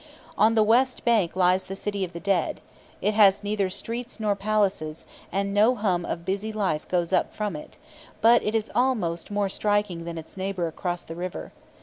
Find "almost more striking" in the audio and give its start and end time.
8.73-10.05